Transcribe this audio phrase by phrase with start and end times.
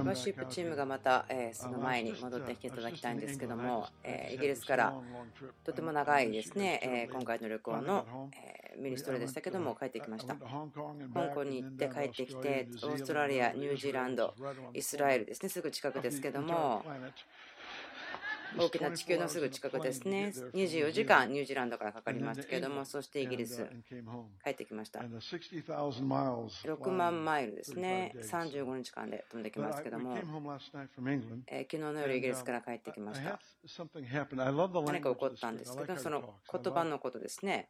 [0.00, 4.94] ワーシップチームがまた、えその前に戻ってきていただきたいんですけども、えイギリスから
[5.64, 10.34] とても長いですね、え今回の旅行の、えミニストリーでしたけども帰ってきました。
[10.34, 10.40] 香
[11.34, 14.34] 港に行って帰ってきてオーストラリアニュージーランド
[14.72, 15.48] イスラエルですね。
[15.48, 16.84] すぐ近くですけども
[18.56, 20.32] 大きな地球のすぐ近くですね。
[20.54, 23.66] 24時間ニュージーランドからかかりましたけれども、そしてイギリス、
[24.44, 25.00] 帰ってきました。
[26.64, 28.12] 6万マイルですね。
[28.22, 30.16] 35日間で飛んできますけども、
[31.46, 33.38] え昨日の夜イギリスから帰ってきました。
[34.92, 37.68] 何か起こったんですけど、その言葉のことですね。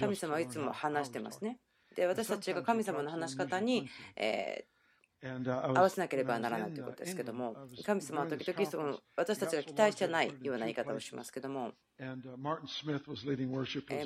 [0.00, 1.58] 神様はいつも話してますね。
[1.94, 4.77] で私たちが神様の話し方に、えー
[5.20, 11.72] 合わせなければならないということですけども、神様は時々その私たちが期待してないような言い方をしますけども、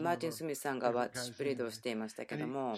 [0.00, 2.76] マーティン・スミスさんがワッシュプリードをしていましたけども、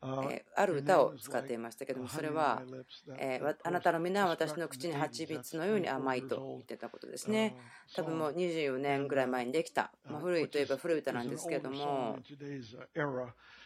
[0.00, 2.62] ある歌を使っていましたけども、それは、
[3.62, 7.56] あなたの皆は私の口に蜂蜜のように甘いと言ってたことですね。
[7.94, 12.18] 多分もう24年ぐらい前にできた、ま古いといえば古い歌なんですけれども、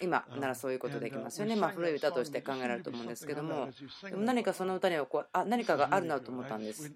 [0.00, 1.56] 今ならそういうことできますよね。
[1.56, 3.68] まあ、古い歌として考えられると思うんですけども、
[4.02, 6.92] でも何かその歌にはこうあ何かがあるなと思ったんです。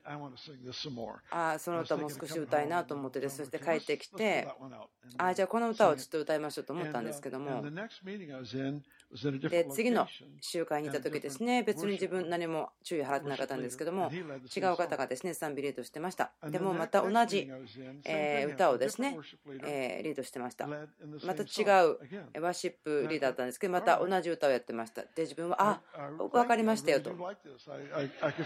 [1.30, 4.46] あその歌もう少し歌いなと思ってでそして帰ってきて、
[5.18, 7.62] あじゃあこの歌をちょっと歌いましょうと思ったんですけども、
[9.48, 10.08] で次の
[10.40, 16.32] 集会にいた時ですね別に自分何も注意払ってなかったんですけども違う方がですね賛美リードしてました。
[16.50, 17.48] でもまた同じ
[18.54, 19.18] 歌をですね
[20.02, 20.66] リードしてました。
[20.66, 20.86] ま
[21.34, 21.42] た。
[21.52, 21.98] 違う
[22.40, 25.02] ワシップリーダーだったんですけどまた同じ歌をやってました。
[25.02, 27.12] で自分はあ分かりましたよと。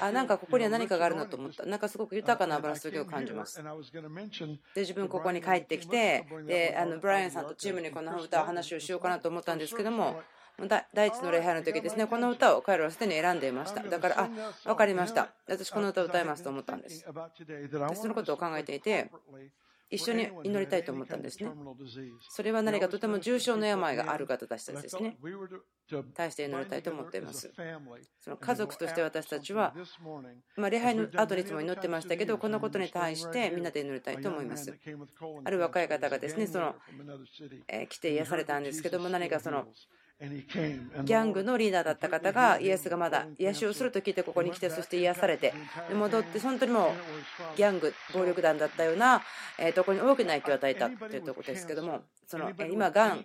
[0.01, 1.65] あなんかここには何かがあるなと思った。
[1.65, 3.63] なんかすごく豊かなバラス時を感じます。
[3.63, 10.21] で自分ここに帰ってきてであのブライアンさんとチームにこの歌を話をしようかなと思ったんですけども
[10.95, 13.83] 第一の礼拝の時ですね、この歌を彼らはすでに選んでいました。
[13.83, 14.29] だから、あ、
[14.65, 15.29] 分かりました。
[15.47, 17.05] 私この歌を歌いますと思ったんです。
[17.05, 19.11] でそのことを考えていて、
[19.89, 21.51] 一緒に祈りたいと思ったんですね。
[22.29, 25.17] それは何かとても重症の病がある方たちですね。
[26.15, 27.53] 対して祈りたいと思っています。
[28.21, 29.75] その家族として私たちは、
[30.57, 34.77] まあ、礼拝の後にいつも祈ってましたけど、このことに対してみんなで祈りたいと思います。
[35.45, 36.75] ある若い方がですね、その、
[37.69, 39.67] え来て癒されたんですけども、何かその、
[40.19, 45.53] ギャングのリーダーだった方がイエスがまだ癒しをすると聞いてここに来てそして癒されて
[45.95, 46.87] 戻って本当にも
[47.55, 49.21] うギャング暴力団だったような
[49.75, 53.25] ところに大きな影響を与えたというところですけどもその今、がん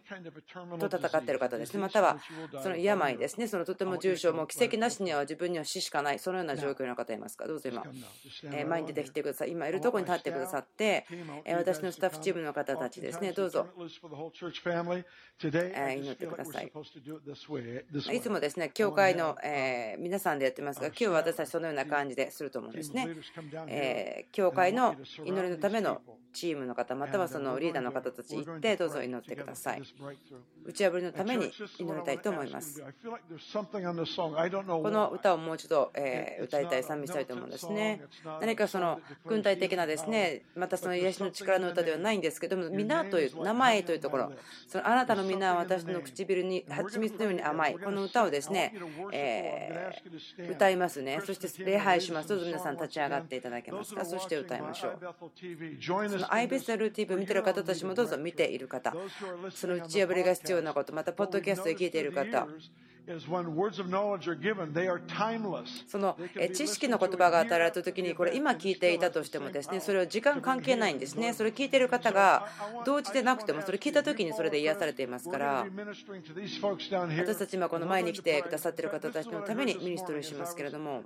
[0.77, 2.19] と戦っている方ですね、または
[2.61, 7.83] その病ですね、そのとても重症、もう奇跡なしには自分には死しかない、そのような状況の方いますか、どうぞ今、
[8.67, 11.07] 前に出てきてください、今いるところに立ってくださって、
[11.47, 13.67] 私のスタッフチームの方たちですね、どうぞ。
[15.97, 16.71] 祈ってください。
[18.13, 19.37] いつもですね、教会の
[19.99, 23.07] 皆さんでやってますが、今日は私たちそのような感じですると思うんですね。
[24.31, 26.01] 教会の祈りのための
[26.33, 29.83] チームの方、またはそのリーダーの方たち行って、どうぞ祈ってください。
[30.63, 32.81] 打ち破りのために祈りたいと思います。
[32.81, 32.87] こ
[34.89, 38.01] の歌をもう一度、え歌いたい、賛美したいと思うんですね。
[38.39, 44.31] 何かその軍隊的なですね、またその癒しの力の歌ではないんですけども、皆という名前というところ、
[44.67, 48.73] そのあなたの皆は私の唇に蜂蜜のように甘い、この歌をですね、
[49.11, 51.19] えー、歌いますね。
[51.25, 52.29] そして礼拝します。
[52.29, 54.05] どうぞ皆さん立ち上がっていただけますか？
[54.05, 54.99] そして歌いましょう。
[56.09, 58.93] そのアイベスル TV を見てる方たちもどうぞ見ている方、
[59.49, 62.47] その打ち破りが必要なこと、またポッドキャストで聞いている方、
[65.87, 66.17] その
[66.53, 71.33] 知識の言葉が与えられた時にこれ今聞いていたとしてもですねそれは時間関係ないんですね。
[71.33, 72.47] それ聞いている方が
[72.85, 75.65] 同時でなくてもそれ聞いた時にそれで癒されていますから。
[77.17, 81.03] 私たち今この前に来てくださっている方たちのためにミニストリーしますけれども。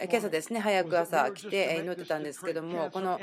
[0.00, 3.20] 今朝ですね早く朝来て祈ってたんですけどもこの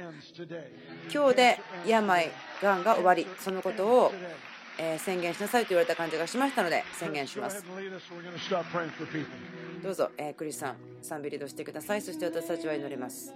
[1.14, 2.32] 今日で病
[2.62, 4.14] がんが終わりそのことを
[5.00, 7.64] 宣言しなさいと言われた感じがしましたので宣言します。
[9.84, 12.02] どうぞ、えクリスさん、賛美リードしてください。
[12.02, 13.34] そして私たちは祈ります。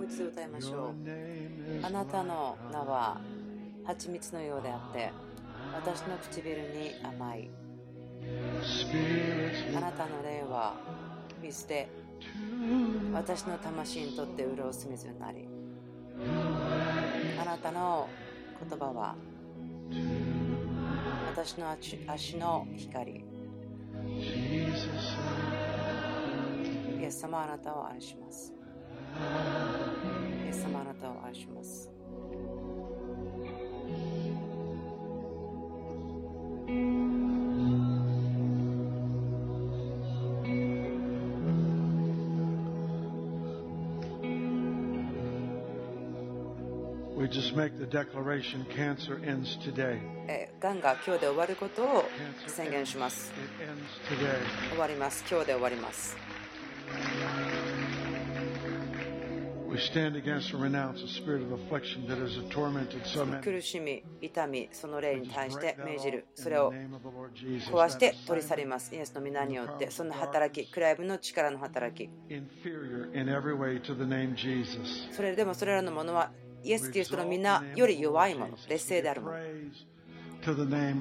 [0.00, 1.86] う一度歌いましょう。
[1.86, 3.20] あなたの名は
[3.84, 5.12] 蜂蜜のようであって、
[5.74, 7.50] 私の唇に甘い。
[9.76, 10.74] あなたの霊は
[11.42, 11.88] 水で
[13.12, 15.48] 私の魂にとって潤す水になり
[17.40, 18.08] あなたの
[18.68, 19.16] 言葉は
[21.34, 21.76] 私の
[22.06, 23.24] 足の光イ
[27.04, 28.52] エス様あなたを愛します
[30.44, 31.92] イエス様あなたを愛します
[47.32, 49.98] just make the declaration cancer ends today.
[50.60, 52.04] がんが今日で終わることを
[52.46, 53.32] 宣言します。
[54.68, 55.24] 終わります。
[55.30, 56.31] 今日で終わります。
[63.40, 66.26] 苦しみ、痛み、その霊に対して命じる。
[66.34, 68.94] それを壊して取り去ります。
[68.94, 72.10] イエスの皆によって、その働き、クライブの力の働き。
[75.12, 76.30] それでもそれらのものは
[76.62, 79.38] イエス・キリストの皆より弱いもの、劣勢であるもの。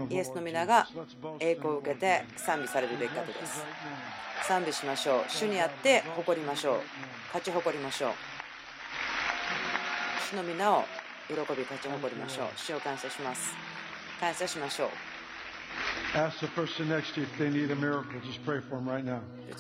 [0.09, 0.87] イエスの皆が
[1.39, 3.63] 栄光を受けて賛美されるべき方です。
[4.47, 5.23] 賛美しましょう。
[5.27, 6.77] 主にあって誇りましょう。
[7.27, 8.30] 勝ち誇りましょう。
[10.29, 10.83] 主の皆を
[11.27, 12.47] 喜び勝ち誇りましょう。
[12.55, 13.53] 主を感謝します。
[14.19, 14.89] 感謝しましょう。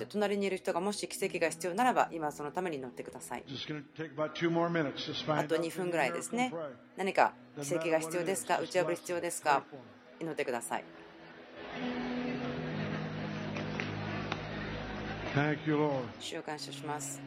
[0.09, 3.43] 隣にいる人がもし奇跡が必要ならば、今そのために乗ってください。
[3.45, 3.49] あ
[5.45, 6.53] と2分ぐらいですね。
[6.97, 8.59] 何か奇跡が必要ですか？
[8.59, 9.63] 打ち破り必要ですか？
[10.19, 10.83] 祈ってください。
[16.19, 17.21] 主を感謝します。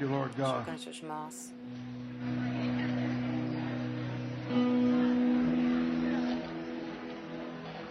[0.00, 0.64] You, Lord God.
[0.64, 1.52] 感謝します。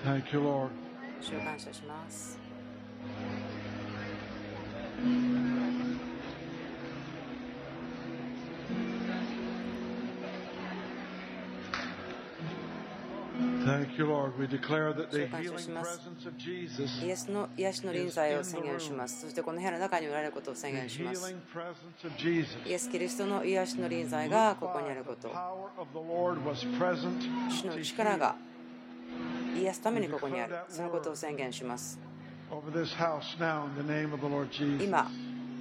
[0.04, 0.72] Thank you, Lord.
[14.00, 16.00] 主を感謝します。
[17.04, 19.22] イエスの癒しの臨在を宣言します。
[19.22, 21.36] そしてこの部屋の中におられることを宣言します。
[22.66, 25.30] イエス・キリストの癒しの臨在がここにあること。
[27.50, 28.36] 主の力が
[29.58, 30.56] 癒すためにここにある。
[30.70, 32.00] そのことを宣言します。
[34.82, 35.12] 今、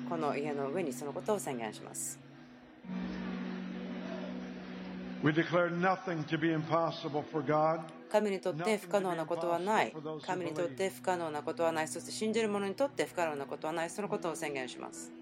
[0.08, 2.20] この家の上にそのことを宣言します。
[5.24, 7.80] We declare nothing to be impossible for God.
[8.08, 9.94] 神にとって不可能なことはない。
[10.26, 11.88] 神にとって不可能なことはない。
[11.88, 13.90] そして信じる者にとって不可能なことはない。
[13.90, 15.12] そのことを宣言します。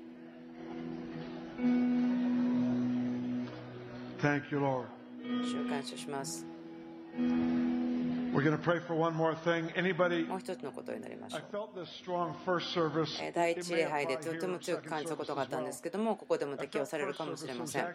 [4.18, 4.86] Thank you, Lord.
[5.44, 6.46] 主感謝します。
[10.24, 11.40] もう一つのことになりましょう。
[13.34, 17.86] 第一礼拝でとても強く感じたことがあったんですけども、ここでも適用されるかもしれません。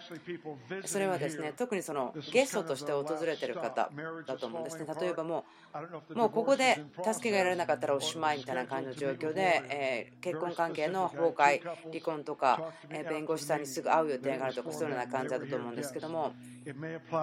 [0.85, 3.89] それはですね、特にそのゲストとして訪れている方
[4.25, 4.85] だと思うんですね。
[4.99, 5.45] 例えばも
[6.11, 16.33] う、もうここで助けが得られなかったらおしまいみたいな感じの状況で、え結婚関係の崩壊、離婚とか、え弁護士さんにすぐ会う予定があるとか、そういうような感じだと思うんですけども、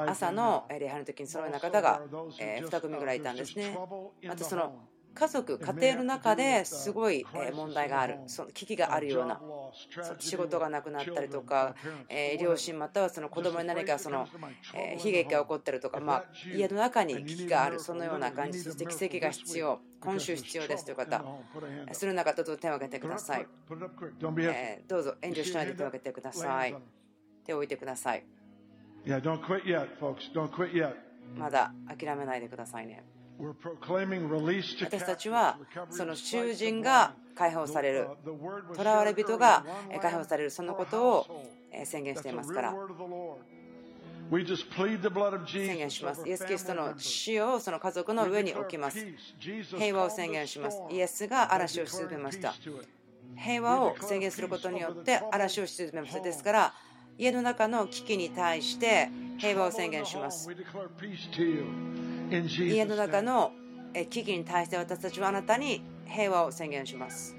[0.06, 3.76] 朝の礼拝の時にそのような方が2組ぐらいいたんですね。
[4.26, 9.40] またその家族、家庭の中ですごい問題がある、その危機があるような、
[10.20, 11.74] 仕事がなくなったりとか、
[12.40, 14.28] 両親またはその子供に何かその
[15.02, 16.24] 悲劇が起こったりとか、まあ、
[16.54, 21.24] 家の中に危機がある、そのような感じ、そして奇跡が必要、今週必要ですという方、
[21.92, 23.46] その中、どうぞ手を挙げてください。
[24.86, 26.76] どうぞ遠慮しないで手を挙げてください。
[27.44, 28.24] 手を置いてください。
[31.36, 33.04] まだ諦めないでくださいね。
[33.40, 35.58] 私たちは
[35.90, 38.08] その囚人が解放される、
[38.76, 39.64] 囚われ人が
[40.02, 41.44] 解放される、そのことを
[41.84, 42.74] 宣言していますから。
[44.30, 46.28] 宣言します。
[46.28, 48.98] イエス・キリストの死をその家族の上に置きます。
[49.38, 50.82] 平和を宣言します。
[50.90, 52.54] イエスが嵐を沈めました。
[53.36, 56.20] 平和を宣言することによって嵐を沈めました。
[56.20, 56.74] ですから、
[57.18, 60.48] 家の中の危機に対して平和を宣言します。
[62.30, 63.52] 家の中の
[64.10, 67.34] 危機に対して私たちはあなたに平和を宣言します。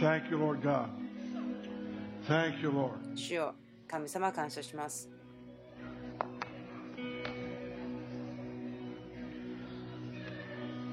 [0.00, 0.88] Thank you, Lord God.
[2.28, 2.90] Thank you, Lord.
[3.16, 3.54] 主よ
[3.88, 5.08] 神様感謝します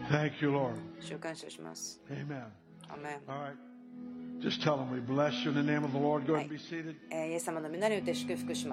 [0.09, 0.75] Thank you, Lord.
[0.99, 2.01] 主を感謝します.
[4.41, 4.99] Just tell them we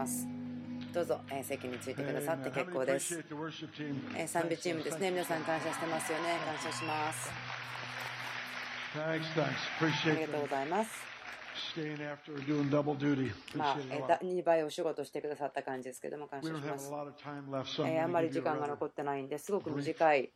[0.07, 0.27] す
[0.95, 3.23] どうぞ席についてくださって結構です。
[4.27, 7.31] 賛美チームですね、皆さん感謝してますよね、感謝します。
[8.99, 10.91] ありがとうございます。
[13.55, 13.79] まあ、
[14.23, 16.91] 2倍お仕事してくださった感じですけども、感謝します。
[16.91, 20.33] あんまり時間が残ってないんですごく短い。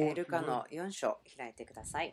[0.00, 2.12] イ、ルカの4章開いてください。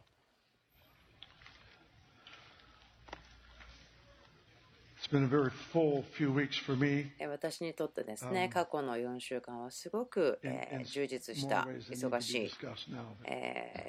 [7.28, 10.40] 私にとってですね、過去の4週間はすごく、
[10.86, 12.52] 充実した、忙しい、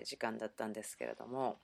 [0.05, 1.61] 時間だったんですけれども。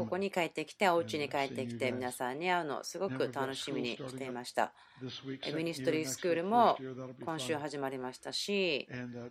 [0.00, 4.72] ここに帰ってきてお家に帰ってきて皆さんに会うのをすごく楽しみにしていました
[5.56, 6.76] ミニストリースクールも
[7.24, 8.86] 今週.始まりましたし。
[8.90, 9.28] Uh,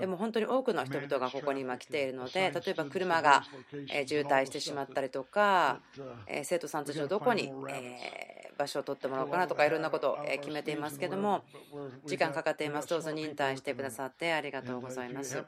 [0.00, 3.44] でも本当に多くの人々がここに今来ているので例えば車が
[3.88, 5.80] えー渋滞してしまったりとか
[6.26, 11.42] えー生徒さんたちをどこにえー場所を取ってもらおうかなとかいろんなことをえー決めていますけども
[12.06, 12.88] 時間かかっています。
[12.88, 15.42] どうぞ忍耐してくださってありがとうございます。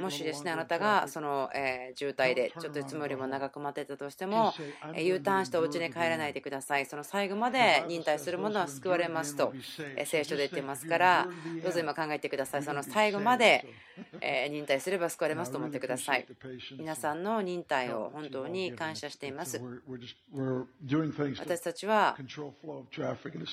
[0.00, 4.52] もしですねあなたがそのえー渋滞でちょっといつもよりも長く待ってたとしても
[4.94, 9.54] えー U ターンしてお家に帰らないでくださいその最後まで忍耐する者は救われますと。
[9.96, 11.26] えー聖書で言ってますから
[11.62, 12.62] どうぞ今考えてください。
[12.62, 13.64] その最後まで
[14.20, 16.26] えー忍耐すれば救われますと思ってください。
[16.76, 19.58] 皆さんの忍耐を本当に感謝しています。
[21.40, 22.14] 私たちは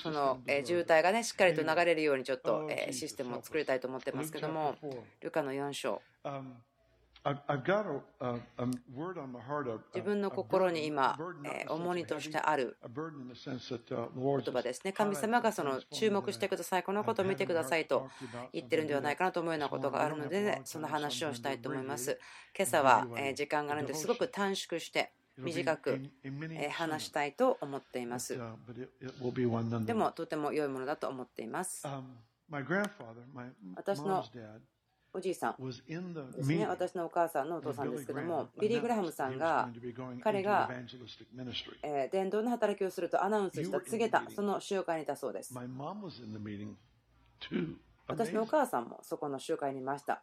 [0.02, 4.76] そのえー渋滞がねしっかりと流れるようにちょっとえーシステムを作りたいと思ってますけども
[5.22, 6.02] ルカの4章
[9.94, 12.76] 自分の心に今えー重荷としてある
[14.44, 14.92] 言葉ですね。
[14.92, 16.82] 神様がその注目してください。
[16.82, 18.08] このことを見てくださいと
[18.52, 22.18] 言ってるんではないかなと思うようなことがあるのでその話をしたいと思います。
[22.56, 28.38] 今朝はえー時間があるのですごく短縮して短くえー話したいと思っています。
[29.86, 31.86] でもとても良いものだと思っています。
[33.76, 34.24] 私の
[35.12, 35.82] おじいさんです
[36.48, 36.66] ね。
[36.66, 39.68] 私のお母さんのお父さんですけどもビリー・グラハムさんが
[40.22, 40.70] 彼が
[41.82, 45.52] えー伝道の働きをするとアナウンスした告げたその集会にいたそうです。
[48.06, 50.22] 私のお母さんもそこの集会にいました。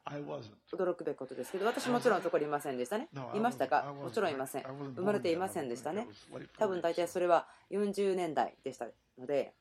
[0.73, 3.07] 驚くべきことですけど私もちろんそこにいませんでしたね。
[3.33, 3.93] いましたか？
[3.93, 4.63] もちろんいません。
[4.95, 6.07] 生まれていませんでしたね。
[6.57, 9.53] 多分大体それは40年代でしたので。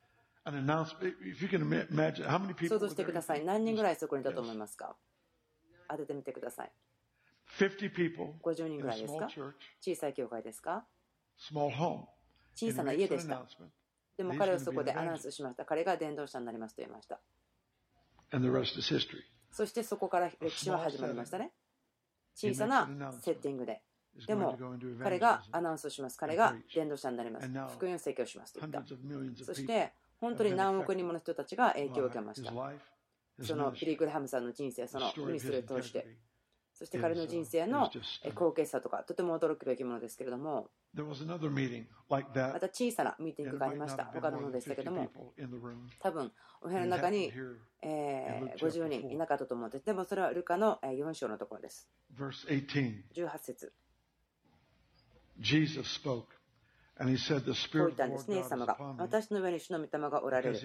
[0.45, 0.53] 想
[2.79, 3.45] 像してください。
[3.45, 4.95] 何人ぐらいそこにいたと思いますか？
[5.89, 6.71] 当ててみてください。
[8.43, 9.29] 50人ぐらいですか？
[9.81, 10.85] 小さい教会ですか？
[12.55, 13.45] 小さな家でした
[14.17, 15.65] でも彼はそこでアナウンスしました。
[15.65, 17.21] 彼が伝道者になりますと言いました。
[19.51, 21.53] そしてそこから歴史は始まりましたね。
[22.35, 22.89] 小さな
[23.21, 23.83] セッティングで。
[24.27, 24.57] でも
[25.03, 26.17] 彼がアナウンスをします。
[26.17, 27.49] 彼が伝道者になります。
[27.75, 28.83] 福音説教しますと言った。
[29.45, 32.51] そして本当に何億人もの人たちが影響を受けました
[33.43, 36.07] そのビリー・グラハムさんの人生そのミニストリーを通して。
[36.79, 37.91] そして彼の人生の
[38.35, 40.69] 高潔さとかとても驚くべきものですけれども。
[42.53, 44.05] また小さなミーティングがありました。
[44.13, 45.11] 他のものでしたけども。
[46.01, 47.33] 多分お部屋の中に
[47.81, 49.69] え50人いなかったと思う。
[49.69, 51.89] んですでもそれはルカの4章のところです。
[53.15, 53.73] 18節
[57.79, 58.79] こう言ったんですね、イエス様が。
[58.97, 60.59] 私の上に主の御霊がおられる。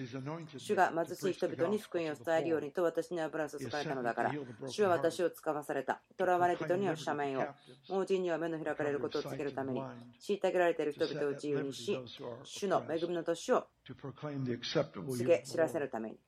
[0.56, 4.32] 主が貧しい人々に福音を伝えるようにと私に油を注がれたのだから、
[4.66, 6.00] 主は私を使わされた。
[6.18, 7.46] 囚われ人には斜面を、
[7.90, 9.82] 盲人には目の開かれることを告げるために、
[10.20, 11.98] 虐げられている人々を自由にし、
[12.44, 16.18] 主の恵みの年を告げ知らせるために。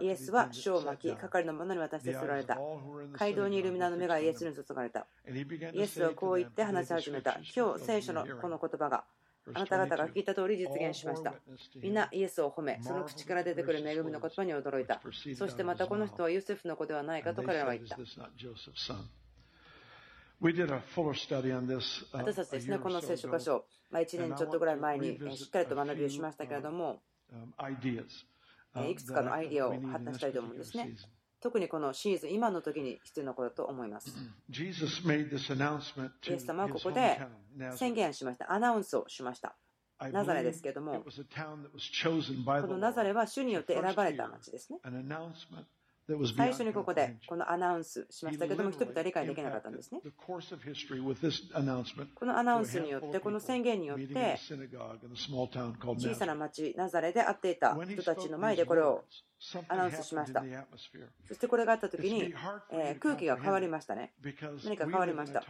[0.00, 2.56] イエスは書を巻き、係の者に渡して捨てられた。
[3.12, 5.06] 街道にいる皆の目がイエスに注がれた。
[5.26, 7.40] イエスはこう言って話し始めた。
[7.56, 9.04] 今日、聖書のこの言葉が、
[9.54, 11.34] あなた方が聞いた通り実現しました。
[11.82, 15.00] みんなイエスを褒め、その口から出てくる恵みの言葉に驚いた。
[15.36, 17.96] そしてまたこの人はユセフの子ではないかと彼らは言った。
[22.12, 27.02] 私たちですね、この聖書箇所、まあ、1年ちょっとぐらい前にしっかりと学びをしましたけれども、
[28.88, 30.94] いくつかのアイディアを発達したいと思うんですね。
[31.40, 34.10] 特にこのシーズン、今の時に必要なことだと思います。
[36.26, 37.18] イエス様はここで
[37.76, 38.52] 宣言しました。
[38.52, 39.56] アナウンスをしました。
[40.12, 41.02] ナザレですけども、
[42.62, 44.78] このナザレは主によって選ばれた町ですね。
[46.36, 50.00] 最初にここでこのアナウンスしましたけども、人々は理解できなかったんですね。
[52.14, 54.38] このアナウンスによって、この宣言によって、
[55.98, 59.04] 小さな町、ナザレで会っていた人たちの前でこれを
[59.68, 60.42] アナウンスしました。
[61.28, 62.34] そしてこれがあった時に、
[62.72, 64.12] え空気が変わりましたね。
[64.64, 65.42] 何か変わりました。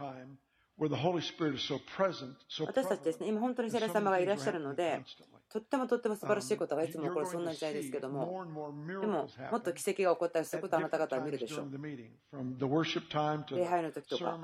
[2.65, 5.03] 私たちですね、今本当に聖霊様がいらっしゃるので、
[5.51, 8.45] とってもとっても素晴らしいことがいつも起こるそんな時代ですけども、
[9.01, 11.69] でも、もっと奇跡が起こったりすることをあなた方は見るでしょう。
[11.71, 14.39] 礼拝の時とか、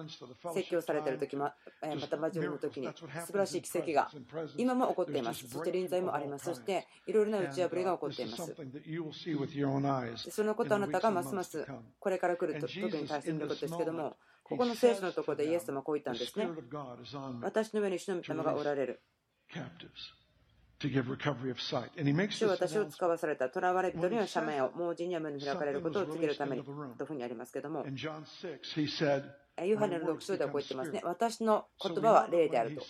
[0.53, 4.11] 説教されている時も、また交わりの時に、素晴らしい奇跡が
[4.57, 5.47] 今も起こっています。
[5.47, 6.45] そして臨在もあります。
[6.45, 8.53] そして、いろいろな打ち破りが起こっています。
[10.29, 11.65] そのことあなたがますます
[11.99, 14.17] これから来ると、特に大切なことですけども、
[14.49, 16.47] ここの聖書のところでイエス様はこう言ったんですね。
[17.41, 19.01] 私の上に主の御霊がおられる。
[22.35, 31.01] 主は私を使わされた囚われ人には赦免を、盲人には目の開かれることを告げるためにというふうにありますけども、ユハネの6章ではこう言ってますね。
[31.03, 32.85] 私の言葉は霊であると。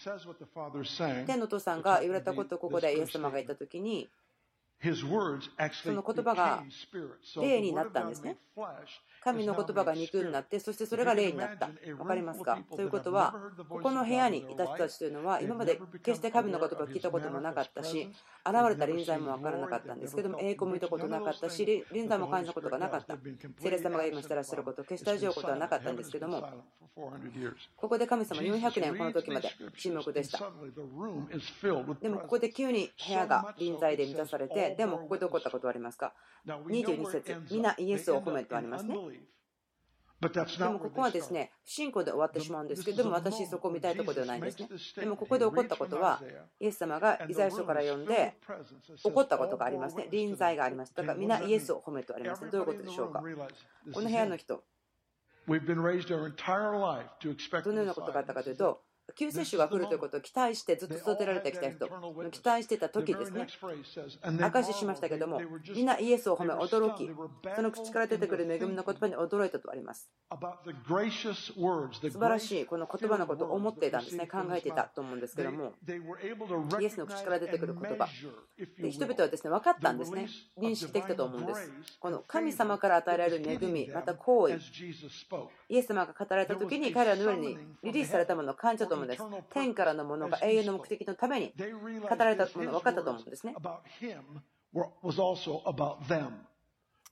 [1.25, 4.09] 天の父さんが言われたことをここでイエス様が言ったときに、
[4.83, 6.63] その言葉が
[7.41, 8.37] 霊になったんですね。
[9.23, 11.67] 神の言葉が肉になって、そしてそれが霊になった。
[11.67, 13.35] 分かりますかということは、
[13.69, 18.09] ここの部屋にいた人たちというのは、今まで決して神の言葉を聞いたこともなかったし、
[18.45, 23.17] 現れた臨在も分からなかったんですけども、栄光も見たことなかったし、臨在も感じたことがなかった。
[23.59, 26.47] 聖霊様が今してらっしゃること、決して味わうことはなかったんですけども、
[27.75, 30.39] ここで神様400年この時まで沈黙でした。
[32.01, 36.13] でもここで急に部屋が臨在で満たされて、でもここで起こったことはありますか
[36.45, 38.95] ?22 節、皆イエスを褒めとありますね。
[40.19, 44.67] でもここはですね、不信仰で終わってしまうんですけども、私そこを見たいところではないんですね。
[44.95, 46.19] でもここで起こったことは、
[46.59, 48.35] イエス様がイザヤ書から読んで、
[49.03, 50.07] 起こったことがありますね。
[50.09, 50.95] 臨在があります。
[50.95, 52.49] だから皆イエスを褒めてありますね。
[52.49, 53.19] どういうことでしょうか？
[53.19, 54.63] この部屋の人、
[55.47, 55.59] どの
[57.77, 58.81] ようなことがあったかというと、
[59.15, 61.87] 救世主が来るということを期待してずっと育てられてきた人、
[62.31, 63.47] 期待してた時ですね。
[64.41, 65.41] 証ししましたけども、
[65.73, 67.09] みんなイエスを褒め驚き、
[67.55, 70.09] その口から出てくる恵みの言葉に驚いたとあります。
[72.11, 75.73] 素晴らしいこの言葉のことを思っていたんですね、考えていたと思うんですけども、
[76.79, 78.07] イエスの口から出てくる言葉、
[78.79, 80.27] で人々はですね分かったんですね、
[80.59, 81.71] 認識できたと思うんです。
[81.99, 84.59] この神様から与えられる恵み、また行為、
[85.69, 89.23] イエス様が語られた時に彼らの上にリリースされたものを感じたと思うんです。
[89.53, 91.53] 天からのものが永遠の目的のために
[92.09, 93.55] 語られたものが分かったと思うんですね。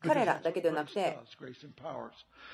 [0.02, 1.18] 彼らだけではなくて、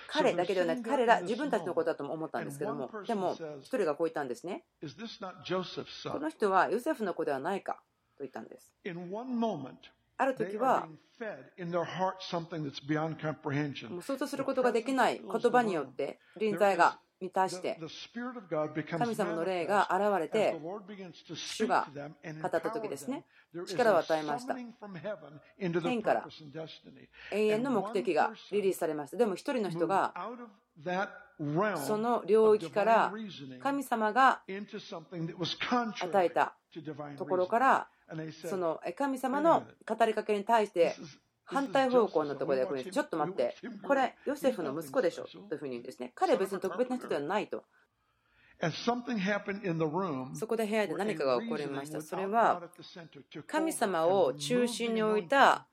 [0.07, 4.63] 彼だけではなくて、彼ら自分たちのことだとも思ったんですけども、でも、一人がこう言ったんですね。
[6.11, 7.81] この人はヨセフの子ではないか
[8.17, 8.71] と言ったんです。
[10.17, 10.87] ある時は、
[14.01, 17.79] 想像することができない言葉によって臨在が満たして
[18.97, 20.59] 神様の霊が現れて
[21.35, 21.87] 主が
[22.41, 23.23] 語った時ですね。
[23.67, 24.55] 力を与えました。
[24.55, 26.27] 天から。
[27.31, 29.17] 永遠の目的がリリースされました。
[29.17, 30.13] でも一人の人が
[31.85, 33.13] その領域から
[33.61, 36.55] 神様が与えた
[37.17, 37.87] ところから
[38.49, 40.95] その神様の語りかけに対して
[41.51, 45.23] 反対方向のところでこれちょっと待って、これ、ヨセフの息子でしょ？
[45.23, 46.11] というふうに言うんですね。
[46.15, 47.63] 彼は別に特別な人ではないと。
[50.33, 51.99] そこで部屋で何かが起こりました。
[52.01, 52.61] それは
[53.47, 55.67] 神様を中心に置いた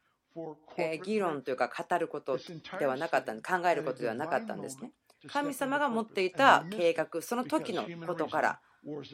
[1.04, 2.38] 議論というか語ること
[2.78, 4.92] ではなかった考えることではなかったんですね。
[5.26, 8.60] 神様が持っていた計画、その時のことから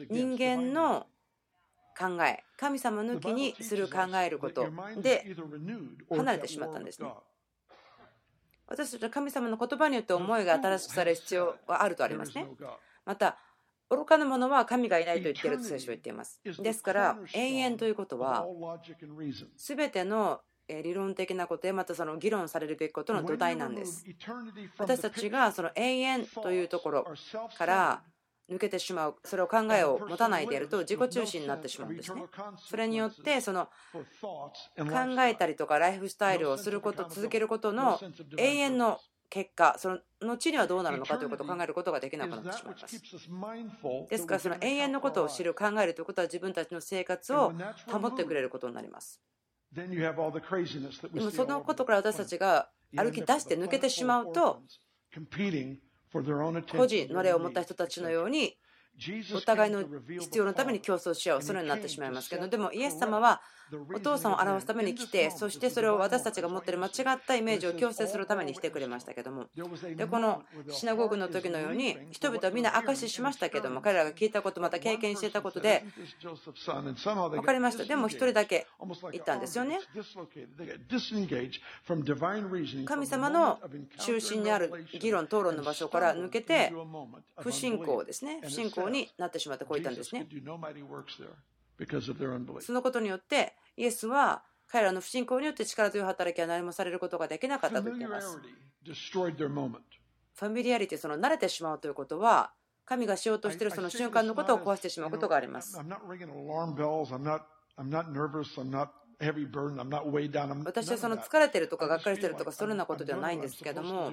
[0.09, 1.07] 人間の
[1.97, 5.35] 考え神様抜きにする考えることで
[6.09, 7.09] 離れてしまったんですね。
[8.67, 12.47] 私たちは神様の言葉によって思いが新しくされる必要があるとありますね。
[13.05, 13.37] また
[13.89, 16.41] 愚かなものは神がいないと言っていると聖書は言っています。
[16.43, 18.45] ですから永遠ということは
[19.57, 24.03] 全ての理論的なことやまたその議論されるべきことの土台なんです。
[24.79, 27.07] 私たちがその永遠というところ
[27.55, 28.01] から
[28.49, 32.23] 抜けてしまう、それを考えを持たないでいると自己中心になってしまうんですね。
[32.59, 34.51] それによって、その考
[35.21, 37.99] えたりとかライフスタイルをすること、続けることの
[38.37, 43.01] 永遠の結果、その後にはどうなるのかということを考えることができなくなってしまいます。
[44.09, 47.51] ですから、その永遠のことを知る、考えるということは自分たちの生活を
[47.87, 49.21] 保ってくれることになります。
[49.71, 49.85] で
[51.19, 54.61] もそのことから私たちが歩き出して抜けてしまうと、
[56.77, 58.55] 個人の霊を持った人たちのように
[59.33, 59.83] お互いの
[60.19, 63.41] 必要のために競争し合うそのようになってしまいますけどでもイエス様は
[63.93, 69.47] お父さんを表すために来てそしてそれを私たちが持っている間違ったイメージを強制するために来てくれましたけども。
[69.95, 75.83] でこのシナゴーグの時のように人々はみんな証ししましたけども彼らが聞いたことまた経験していたことで
[76.21, 77.85] 分かりました。
[77.85, 78.67] でも一人だけ
[79.11, 79.79] 言ったんですよね。
[82.85, 83.59] 神様の
[83.97, 86.71] 中心にある議論討論の場所から抜けて
[87.39, 88.41] 不信仰ですね。
[88.43, 90.27] 不信仰になってしまってこう言ったんですね。
[92.61, 98.39] そのことによってイエスは彼らの不信仰によって力強い働きは何もされることができなかったと言っています。
[100.35, 102.51] ファミリアリティ、その慣れてしまうということは、
[102.85, 105.77] 神がしようとしているその瞬間のことを壊してしまうことがあります。
[110.65, 114.11] 私はその疲れてるとかがっかりしてるとかそのようなことではないんですけども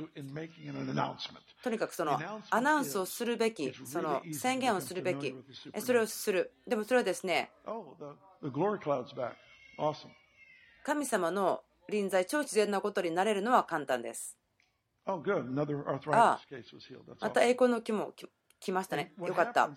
[1.62, 2.18] とにかくその
[2.50, 5.34] アナウンスをするべきその宣言をするべき
[5.78, 6.52] それをする。
[6.66, 7.50] でもそれはですね
[10.84, 14.38] 神様の臨在超自然なことになれるのは簡単です。
[16.14, 16.40] ああ
[17.20, 18.12] また栄光の木も
[18.60, 19.12] 来ましたね。
[19.18, 19.70] よかった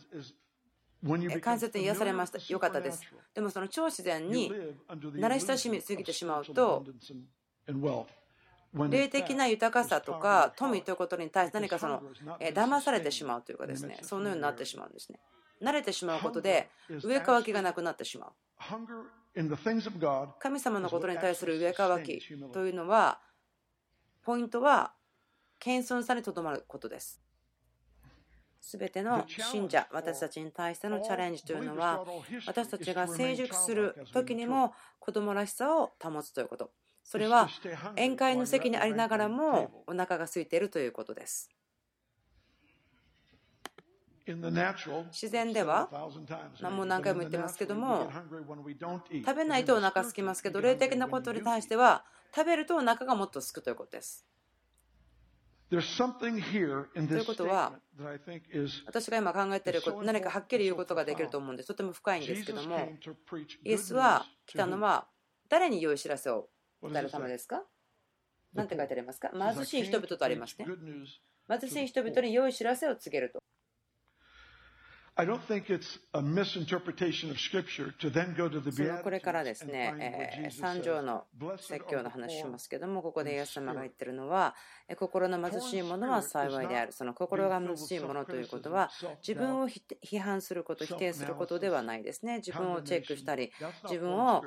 [1.42, 2.40] 関節に癒されました。
[2.52, 3.02] よかったです。
[3.34, 4.52] でもその超自然に
[4.90, 6.84] 慣れ親しみすぎてしまうと、
[8.90, 12.02] 霊的な豊かさとか富ということに対して何かその
[12.40, 15.20] 騙されてしまうというかですね、そのようになってしまうんですね。
[15.62, 16.70] 慣れてしまうことで
[17.02, 18.32] 上かわきがなくなってしまう。
[20.40, 23.20] 神様のことに対する上かわきというのは、
[24.24, 24.94] ポイントは
[25.60, 27.22] 謙遜さにとどまることです。
[28.66, 32.04] すべての信者、私たちに対してのチャレンジというのは、
[32.48, 36.72] 私たちが成熟する時にも子供らしさを保つということ。
[37.04, 37.48] それは
[37.92, 41.52] 宴会の席にありながらもお腹が空いているということです。
[45.12, 45.88] 自然では
[46.60, 48.12] 何も何回も言ってますけども
[49.24, 52.04] 食べないとお腹空きますけど霊的なことに対しては
[52.36, 54.26] 食べるとお腹がもっと空くということです。
[55.70, 57.74] ということは、
[58.86, 61.68] 私が今考えていること、何かはっきり言うことができると思うんです。
[61.68, 62.78] とても深いんですけども、
[63.64, 65.08] イエスは来たのは、
[65.50, 66.50] 誰に良い知らせを？
[66.84, 67.64] 伝えるためですか？
[68.54, 69.32] 何て書いてありますか？
[69.34, 70.66] 貧しい人々とありますね。
[71.50, 73.40] 貧しい人々に良い知らせを告げると。
[78.74, 81.24] そのこれからですね、三条の
[81.58, 84.56] 説教の話しますけども、ここでイエス様が言ってるのは、
[84.98, 86.92] 心の貧しいものは幸いである。
[86.92, 88.92] その心が貧しいものということは、
[89.26, 92.38] 自分を批判すること、否定することではないですね。
[92.46, 93.54] 自分をチェックしたり、
[93.86, 94.44] 自分を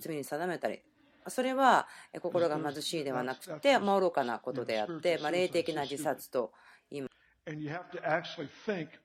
[0.00, 0.82] 罪に定めたり、
[1.28, 1.86] それは
[2.20, 6.52] 心が貧しいではなくて、愚かなことであって、ま霊的な自殺と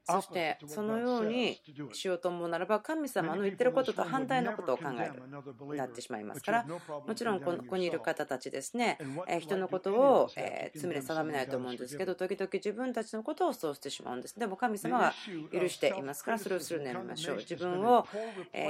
[0.03, 1.61] そしてそのように
[1.93, 8.97] しようと思うならば神様の言ってることと反対のことを考えるなってしまいますからもちろんここにいる方たちですね
[9.39, 10.29] 人のことを
[10.75, 15.13] 罪で定めないと思うんですけど時々自分たちのことをそうしてしまうんですでも神様は
[15.51, 18.05] 許していますからそれをするのやめましょう自分を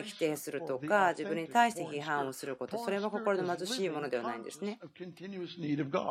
[0.03, 4.79] 否定するとか自分に対して批判をすることそれは心の貧しいものではないんですね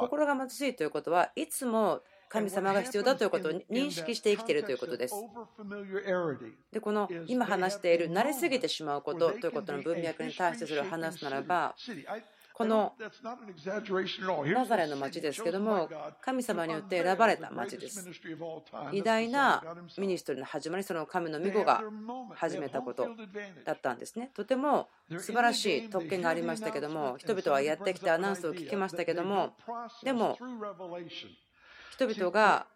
[0.00, 2.00] 心が貧しいということはいつも
[2.32, 5.14] 神様が必要だということを認識して生きているということです。
[6.72, 11.74] で、この今話している慣れすぎてしまうことということの文脈に対してそれを話すならば、
[12.54, 12.94] この
[14.54, 15.90] ナザレの町ですけども、
[16.22, 18.08] 神様によって選ばれた町です。
[18.92, 19.62] 偉大な
[19.98, 21.82] ミニストリーの始まり、その神の御子が
[22.34, 23.08] 始めたこと
[23.64, 24.30] だったんですね。
[24.34, 29.54] とても素晴らしい特権がありましたけども、人々はやってきてアナウンスを聞きましたけども、
[30.02, 30.38] でも、
[31.92, 32.66] 人々が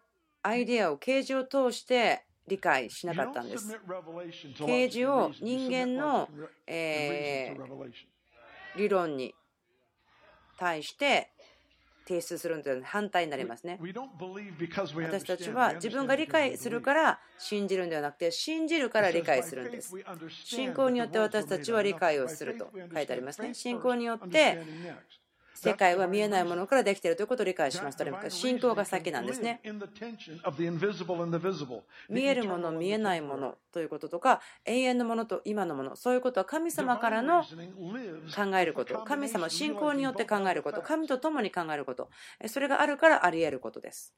[0.43, 3.79] アイデアを啓示を通して理解しなかったんです。
[4.65, 6.29] 啓示を人間の、
[6.67, 7.55] え
[8.75, 9.33] 理論に
[10.59, 11.31] 対して
[12.07, 13.79] 提出するのと反対になりますね。
[13.81, 19.93] 私たちは自分が理解するから信じるんではなくて信じるから理解するんです。
[20.29, 23.55] 信仰によって私たちは理解をすると書いてありますね。
[23.55, 24.63] 信仰によって
[25.57, 28.05] 世界は見えないものからできているということを理解しました。
[28.29, 29.59] 信仰が先なんですね。
[32.09, 42.09] 見えるもの、見えないものということとか、永遠のものと今のもの、そういうことは神様からの考えること、神様、信仰によって考えること、神と共に考えること、
[42.47, 44.13] それがあるからあり得ることです。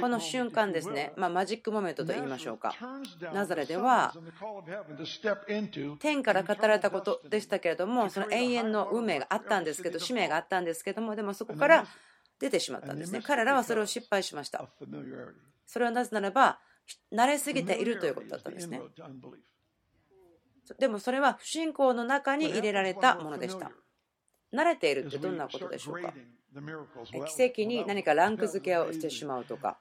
[0.00, 2.74] この瞬間ですね、まあ、マジックモメントと言いましょうか。
[3.32, 4.14] ナザレでは
[5.98, 11.86] 天から語られたことでしたけれども、その永遠の運命があったんですけど、使命があったんですけども、でもそこから
[12.38, 13.20] 出てしまったんですね。
[13.22, 14.68] 彼らはそれを失敗しました。
[15.66, 16.60] それはなぜならば、
[17.12, 18.80] 慣れすぎているということだったんですね。
[20.78, 23.70] でもそれは不信仰の中に入れられたものでした。
[24.54, 26.14] 慣れているってどんなことでしょうか？
[27.26, 29.78] 奇跡に何かランク付けをしてしまうとか、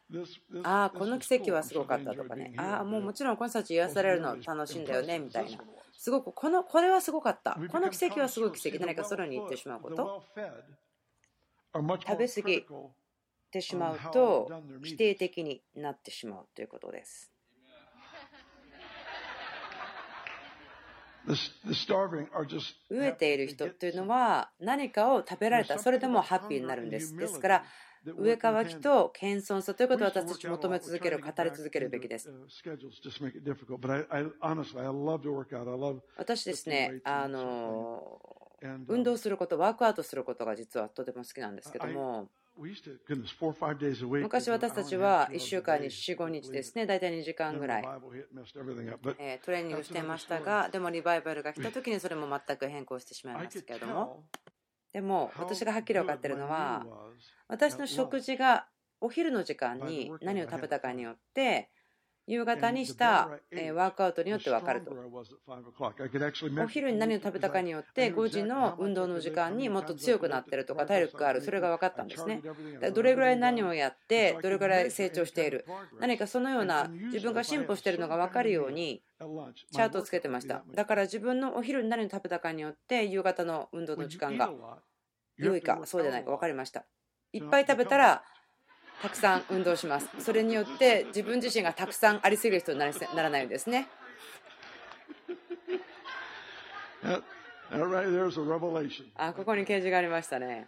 [0.64, 5.60] ああ、この奇跡はすごかったとかね、ああ、もうもちろんこの人たち癒されるの楽しいんだよねみたいな、
[5.96, 10.24] すごくこのこれはすごかった、この奇跡はすごい奇跡、何かそれに言ってしまうこと、
[11.76, 12.66] 食べ過ぎ
[13.52, 17.33] てしまうと否定的になってしまうということです。
[22.92, 27.16] 飢えている人というのは何かを食べられたそれでもハッピーになるんです。
[27.16, 27.64] ですから
[28.06, 32.30] 上乾きと謙遜さということを私たち求め続ける語り続けるべきです。
[36.18, 38.20] 私ですねあの
[38.88, 42.30] 運動することワークアウトすることが実はとても好きなんですけども
[44.22, 47.84] 昔私たちは1週間に4、5日ですね、大体2時間ぐらい。
[47.84, 47.89] ト
[49.52, 54.24] レーニングしてましたが、でもリバイバルが来た時にそれも全く変更してしまいましたけれども、
[54.94, 56.86] でも私がはっきり分かっているのは、
[57.48, 58.68] 私の食事が
[59.02, 61.72] お昼の時間に何を食べたかによって、
[62.26, 64.92] 夕方にしたワークアウトによって分かると。
[66.64, 72.42] お昼に何を食べたかによって5時の運動の時間にもっと強くなってるとか体力があるそれが分かったんですね。
[72.94, 75.66] どれぐらい何をやってどれぐらい成長している
[76.00, 79.04] 何かそのような自分が進歩しているのが分かるように
[79.72, 80.64] チャートをつけてました。
[80.74, 84.50] だから自分のお昼に何を食べたかによって夕方の運動の時間が
[85.38, 86.86] 良いかそうじゃないか分かりました。
[87.34, 88.24] いっぱい食べたら
[89.04, 90.08] たくさん運動します。
[90.20, 92.89] それによって自分自身がたくさんありすぎる人にな
[93.22, 93.89] らないんですね。
[99.18, 100.68] あ、ここに掲示がありましたね。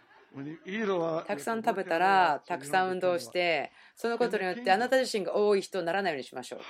[1.26, 6.66] たくさん食べたらたくさん運動してそのことによってあなた自身が多い人にならないようにしましょう。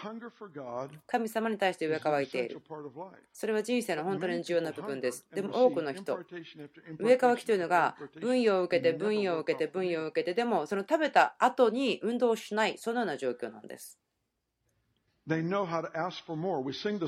[1.07, 2.63] 神様に対して上乾いている。
[3.33, 5.27] それは人生の本当に重要な部分です。
[5.35, 6.25] でも多くの人
[6.99, 13.99] 上乾きというのが分与を受けて分与を受けて分与を受けてでもその食べた後に運動をしないそのような状況なんです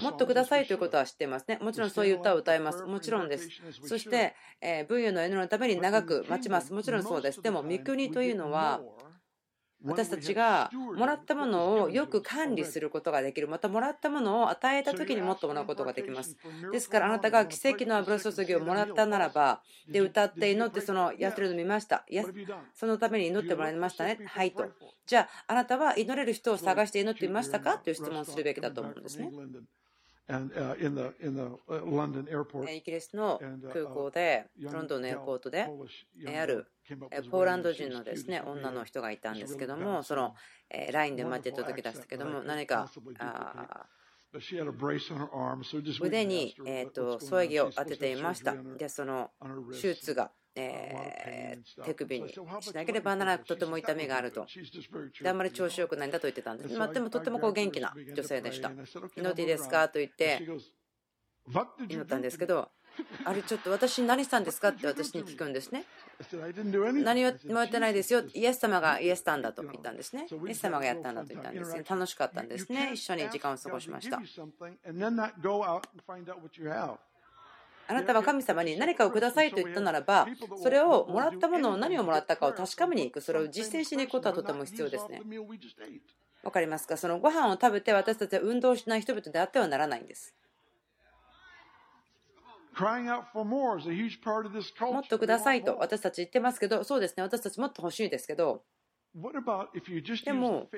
[0.03, 1.59] もっとくださいということは知っていますね。
[1.63, 2.83] もちろんそういう歌を歌います。
[2.83, 3.49] もちろんです。
[3.85, 6.73] そして、えー、分野の祈りのために長く待ちます。
[6.73, 7.41] もちろんそうです。
[7.43, 8.81] でも、御国というのは、
[9.85, 13.49] 私たちがもらったものをよく管理することができる。
[13.49, 16.37] またもらったものを与えた時にもっともらうことができます。
[16.73, 22.05] ですからあなたが奇跡の油注ぎをもらったならば、で歌って祈ってそのやってるの見ました。
[22.75, 24.19] そのために祈ってもらいましたね。
[24.27, 24.67] はいと。
[25.07, 27.79] じゃああなたは祈れる人を探して祈ってみましたか？
[27.79, 29.31] という質問をするべきだと思うんですね。
[32.71, 33.41] イギリスの
[33.73, 36.67] 空港で、ロンドンのエアポートで、ある
[37.31, 40.35] ポーランド人のですね女の人がいたんですけども、その
[40.93, 42.91] LINE で待ってた時でしたけども、何か
[46.01, 48.55] 腕に、えー、と添え木を当てていました。
[48.55, 49.31] で、その
[49.73, 52.41] 手術がえ、手首にし
[52.75, 54.47] なければならないとても痛みがあると。
[55.23, 56.77] で、あんまり調子よくないんだと言ってたんです。
[56.77, 58.71] まあ、でもとてもこう元気な女性でした。
[59.17, 60.43] 祈っていいですかと言って
[61.89, 62.71] 祈ったんですけど、
[63.25, 65.85] あれちょっと私何したんですかって私に聞くんですね。
[67.05, 68.25] 何もやってないですよ。
[68.35, 70.27] イエス様がイエスたんだと言ったんですね。
[70.47, 71.85] イエス様がやったんだと言ったんですね。
[71.89, 72.93] 楽しかったんですね。
[72.95, 74.21] 一緒に時間を過ごしました。
[77.91, 80.27] あなたは神様に何かをくださいと言ったならば、
[80.63, 85.23] それをもらったものを何をもらったかを確かめに行く、それを実践しに行くことはとても必要ですね。
[86.43, 90.35] わかりますかそのご飯を食べて私たちは運動しない人々であってはならないんです。
[94.93, 98.63] もっとくださいと私たち言ってますけど、そうですね、私たちもっと欲しいですけど、
[100.25, 100.69] でも、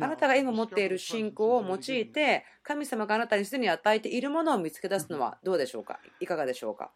[0.00, 6.00] あなたが今持っている信仰を用いて、神様があなたにすでに与えているものを見つけ出すのはどうでしょうか？
[6.20, 6.90] いかがでしょうか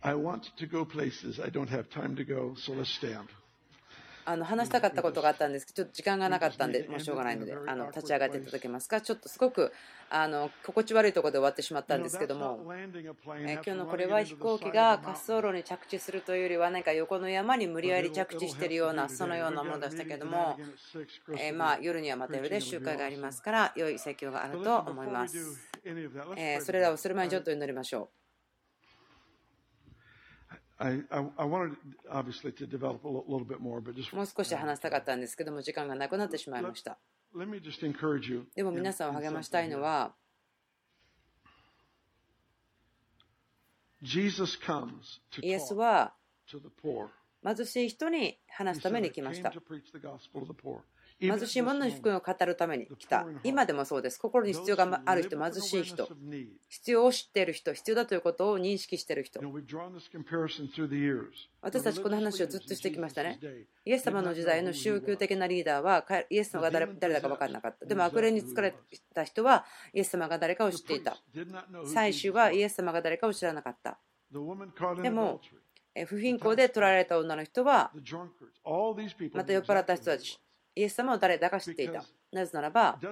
[0.00, 3.26] ？I want to go places I don't have time to go, so let's stand.
[4.24, 9.00] あの話したかったことがあったんですけど、ちょっと時間がなかったんで、もうしょうがないので、あの立ち上がっていただけますか？
[9.00, 9.72] ちょっとすごく
[10.10, 20.56] あの心地悪いところで終わってしまったんですけども、え今日のこれは飛行機が滑走路に着地するというよりは、何か横の山に無理やり着地しているような、そのようなものでしたけども、
[21.38, 25.36] えまあ、夜にはまた夜で集会がありますから、良い説教があると思います。
[26.36, 28.21] えそれらをする前にちょっと祈りましょう。
[34.12, 36.98] もう少し話したかったんですけども、時間がなくなってしまいました。
[38.54, 40.14] でも皆さんを励ましたいのは、
[45.42, 46.14] イエスは
[47.44, 49.50] 貧しい人に話すために来ました。
[51.28, 53.26] 貧しい者の福音を語るために来た。
[53.44, 54.18] 今でもそうです。
[54.18, 56.08] 心に必要がある人、貧しい人、
[56.68, 59.40] 必要を知っている人、必要だということを認識している人。
[61.60, 63.38] 私たちこの話をずっとしてきましたね。
[63.84, 67.86] イエス様の時代の宗教的なリーダーはイエス様が誰だか分からなかった。
[67.86, 68.74] でも悪霊に疲れ
[69.14, 71.16] た人はイエス様が誰かを知っていた。
[71.86, 73.98] 最終はイエス様が誰かを知らなかった。
[75.02, 75.40] でも、
[76.06, 77.92] 不貧困で取られた女の人は、
[79.34, 80.40] また酔っ払った人たち、
[80.74, 82.02] イエス様を誰だか知っていた。
[82.32, 83.06] なぜならば、イ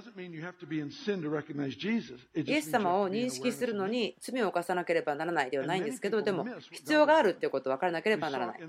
[2.53, 8.61] エス様を認識するのに罪を犯さなければならないではないんですけど、でも必要があるということを分からなければならない。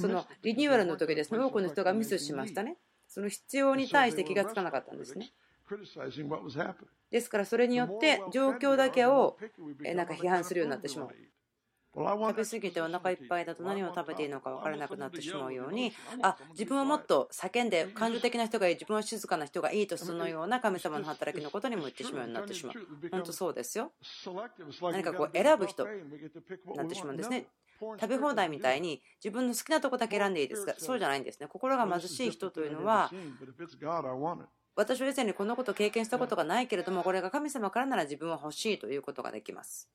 [0.00, 2.76] そのリニューアルの時ですね、多くの人がミスしましたね。
[3.08, 5.32] その必要に対して気がつかなかったんですね。
[7.10, 9.36] ですからそれによって状況だけを
[9.94, 11.08] なんか批判するようになってしまう。
[11.94, 23.08] 食べ過ぎてお腹いっぱいだと何を食べていいのか分からなくなってしまうようにあ自分はもっと叫んで感情的な人がいい自分は静かな人がいいとそのような神様の働きのことにも言ってしまうようになってしまう。
[23.10, 23.92] 本当そうですよ。
[24.80, 27.46] 何かこう選ぶ人になってしまうんですね。
[27.80, 31.46] 食べ放題みたいに自分の好きなとこだけ選んでいいですがそうじゃないんですね。
[31.48, 33.10] 心が貧しい人というのは
[34.74, 39.90] 私は以前にこのことを経験したことがないけれどもこれが神様からなら自分は欲しいということができます。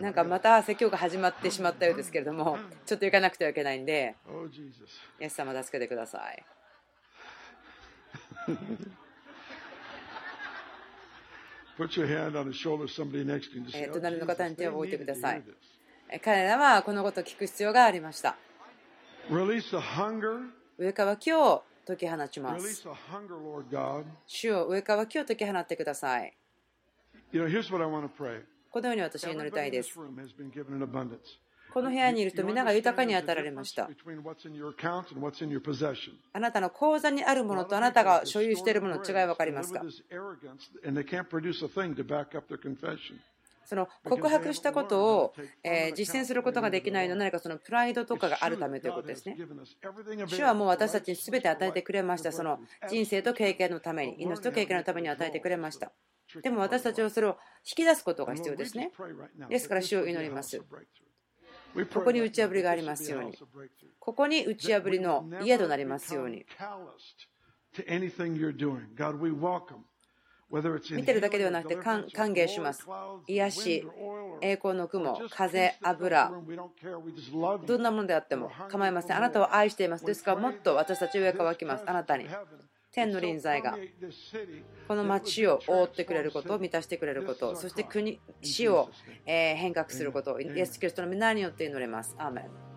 [0.00, 4.16] なんかまた説教が始まってしまったようですけれども、ちょっと行かなくてはいけないんで、
[5.20, 6.44] イエス様助けてください。
[13.92, 15.42] 隣の方に手を置いてください。
[16.22, 18.36] 彼らはこのことを聞く必要がありました。
[20.78, 22.84] 上から木を解き放ちます。
[24.26, 26.36] 主を上から木を解き放ってください。
[28.70, 29.98] このように私は祈りたいです。
[31.72, 33.88] この部屋にいる人皆が豊かに与えられました。
[36.34, 39.82] あなたの口座にあるものとあなたが所有しているものの違いは分かりますか？
[43.64, 49.38] その告白したことを、え実践することができないのは何かそのプライドとかがあるためということですね。
[50.26, 52.32] 主はもう私たちに全て与えてくれました。
[52.32, 52.58] その
[52.90, 55.90] 人生と経験のために、命と経験のために与えてくれました。
[56.40, 58.90] でも私たちはそれを引き出すことが必要ですね。
[59.48, 60.60] ですから主を祈ります。
[61.92, 63.38] ここに打ち破りがありますように。
[63.98, 66.44] ここに打ち破りの家となりますように。
[70.90, 72.86] 見てるだけではなくて歓迎します。
[73.26, 73.88] 癒し、
[74.42, 76.30] 栄光の雲、風、油、
[77.66, 79.16] どんなものであっても構いません。
[79.16, 80.04] あなたを愛しています。
[80.04, 81.84] ですからもっと私たち上からきます。
[81.86, 82.28] あなたに。
[82.92, 83.76] 天の臨在が。
[84.86, 88.90] この町を覆ってくれることを満たしてくれることそして国死を
[89.24, 90.40] 変革すること。
[90.40, 92.14] イエス・キリストの皆によって祈れます。
[92.18, 92.71] アーメン